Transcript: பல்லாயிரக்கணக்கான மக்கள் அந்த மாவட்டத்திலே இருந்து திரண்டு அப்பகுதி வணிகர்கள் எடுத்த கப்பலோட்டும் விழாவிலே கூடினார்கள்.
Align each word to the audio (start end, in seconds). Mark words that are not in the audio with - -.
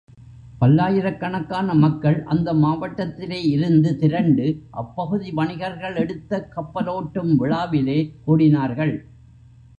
பல்லாயிரக்கணக்கான 0.59 1.73
மக்கள் 1.73 2.17
அந்த 2.23 2.53
மாவட்டத்திலே 2.53 3.41
இருந்து 3.41 3.97
திரண்டு 3.97 4.47
அப்பகுதி 4.71 5.31
வணிகர்கள் 5.31 5.95
எடுத்த 5.95 6.49
கப்பலோட்டும் 6.55 7.31
விழாவிலே 7.35 7.99
கூடினார்கள். 8.27 8.95